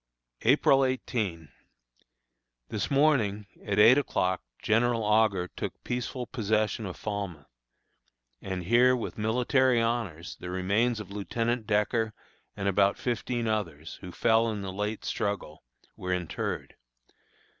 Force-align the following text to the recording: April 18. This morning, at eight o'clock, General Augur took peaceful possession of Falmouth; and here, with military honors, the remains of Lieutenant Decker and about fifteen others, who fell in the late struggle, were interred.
April 0.41 0.83
18. 0.83 1.49
This 2.69 2.89
morning, 2.89 3.45
at 3.63 3.77
eight 3.77 3.99
o'clock, 3.99 4.41
General 4.59 5.03
Augur 5.03 5.47
took 5.49 5.83
peaceful 5.83 6.25
possession 6.25 6.87
of 6.87 6.97
Falmouth; 6.97 7.45
and 8.41 8.63
here, 8.63 8.95
with 8.95 9.19
military 9.19 9.79
honors, 9.79 10.37
the 10.39 10.49
remains 10.49 10.99
of 10.99 11.11
Lieutenant 11.11 11.67
Decker 11.67 12.15
and 12.57 12.67
about 12.67 12.97
fifteen 12.97 13.47
others, 13.47 13.99
who 14.01 14.11
fell 14.11 14.49
in 14.49 14.63
the 14.63 14.73
late 14.73 15.05
struggle, 15.05 15.61
were 15.95 16.11
interred. 16.11 16.77